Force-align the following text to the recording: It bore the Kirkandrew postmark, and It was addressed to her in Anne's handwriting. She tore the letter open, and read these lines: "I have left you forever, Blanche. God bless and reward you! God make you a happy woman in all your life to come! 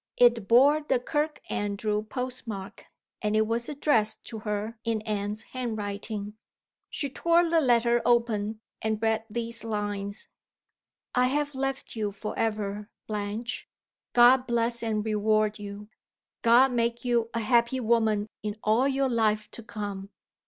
It 0.17 0.47
bore 0.47 0.81
the 0.81 0.97
Kirkandrew 0.97 2.09
postmark, 2.09 2.87
and 3.21 3.35
It 3.35 3.45
was 3.45 3.69
addressed 3.69 4.23
to 4.23 4.39
her 4.39 4.75
in 4.83 5.03
Anne's 5.03 5.43
handwriting. 5.43 6.33
She 6.89 7.07
tore 7.07 7.47
the 7.47 7.61
letter 7.61 8.01
open, 8.03 8.61
and 8.81 8.99
read 8.99 9.25
these 9.29 9.63
lines: 9.63 10.27
"I 11.13 11.27
have 11.27 11.53
left 11.53 11.95
you 11.95 12.11
forever, 12.11 12.89
Blanche. 13.05 13.69
God 14.13 14.47
bless 14.47 14.81
and 14.81 15.05
reward 15.05 15.59
you! 15.59 15.87
God 16.41 16.71
make 16.71 17.05
you 17.05 17.29
a 17.35 17.39
happy 17.39 17.79
woman 17.79 18.25
in 18.41 18.55
all 18.63 18.87
your 18.87 19.07
life 19.07 19.51
to 19.51 19.61
come! 19.61 20.09